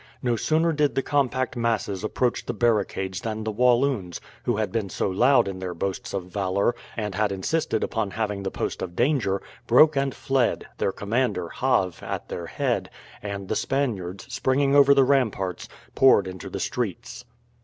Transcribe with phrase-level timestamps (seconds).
[0.23, 4.89] No sooner did the compact masses approach the barricades than the Walloons, who had been
[4.89, 8.95] so loud in their boasts of valour, and had insisted upon having the post of
[8.95, 12.89] danger, broke and fled, their commander, Havre, at their head;
[13.21, 17.23] and the Spaniards, springing over the ramparts, poured into the streets.